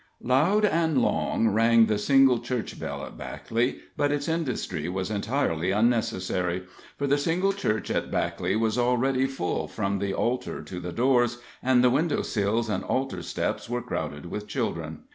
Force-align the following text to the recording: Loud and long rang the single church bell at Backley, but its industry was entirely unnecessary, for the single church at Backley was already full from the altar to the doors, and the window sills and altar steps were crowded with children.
Loud 0.23 0.65
and 0.65 0.99
long 0.99 1.49
rang 1.49 1.85
the 1.85 1.99
single 1.99 2.39
church 2.39 2.79
bell 2.79 3.05
at 3.05 3.19
Backley, 3.19 3.81
but 3.95 4.11
its 4.11 4.27
industry 4.27 4.89
was 4.89 5.11
entirely 5.11 5.69
unnecessary, 5.69 6.63
for 6.97 7.05
the 7.05 7.19
single 7.19 7.53
church 7.53 7.91
at 7.91 8.09
Backley 8.09 8.55
was 8.59 8.79
already 8.79 9.27
full 9.27 9.67
from 9.67 9.99
the 9.99 10.11
altar 10.15 10.63
to 10.63 10.79
the 10.79 10.91
doors, 10.91 11.37
and 11.61 11.83
the 11.83 11.91
window 11.91 12.23
sills 12.23 12.67
and 12.67 12.83
altar 12.85 13.21
steps 13.21 13.69
were 13.69 13.83
crowded 13.83 14.25
with 14.25 14.47
children. 14.47 15.03